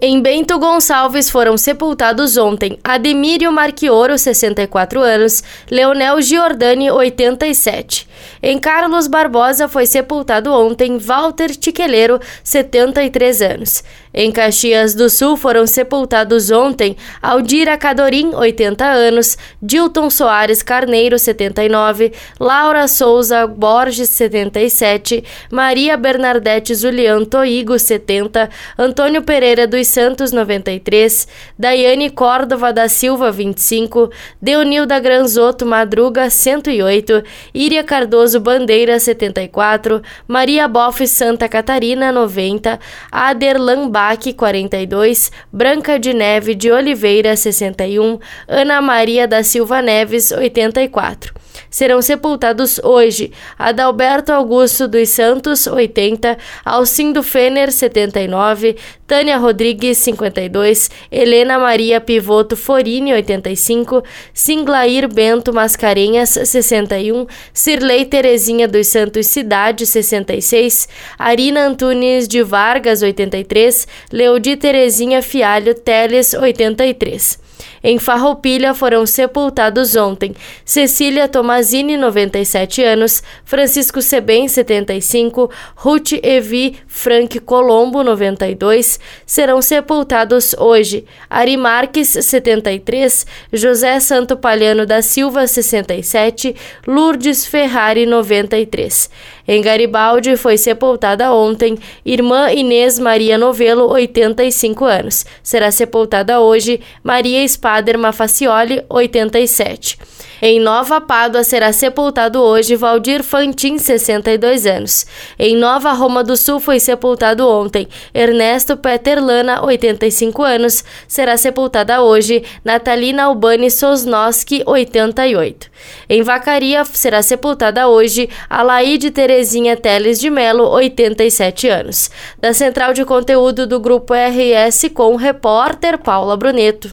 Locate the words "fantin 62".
113.24-114.66